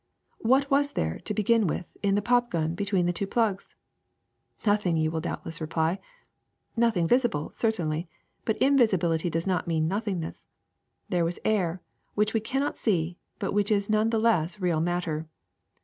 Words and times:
What 0.39 0.71
was 0.71 0.93
there, 0.93 1.19
to 1.25 1.31
begin 1.35 1.67
with, 1.67 1.95
in 2.01 2.15
the 2.15 2.23
pop 2.23 2.49
gun, 2.49 2.73
between 2.73 3.05
the 3.05 3.13
two 3.13 3.27
plugs? 3.27 3.75
Nothing, 4.65 4.97
you 4.97 5.11
will 5.11 5.21
doubtless 5.21 5.61
reply. 5.61 5.99
Nothing 6.75 7.07
visible, 7.07 7.51
certainly; 7.51 8.09
but 8.43 8.57
invisibility 8.57 9.29
does 9.29 9.45
not 9.45 9.67
mean 9.67 9.87
nothingness. 9.87 10.47
There 11.09 11.23
was 11.23 11.37
air, 11.45 11.83
which 12.15 12.33
we 12.33 12.39
cannot 12.39 12.77
see, 12.79 13.19
but 13.37 13.53
which 13.53 13.69
is 13.69 13.91
none 13.91 14.09
the 14.09 14.17
less 14.17 14.59
real 14.59 14.81
matter. 14.81 15.27